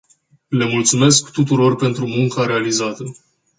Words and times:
Le 0.49 0.65
mulțumesc 0.65 1.31
tuturor 1.31 1.75
pentru 1.75 2.05
munca 2.07 2.45
realizată. 2.45 3.03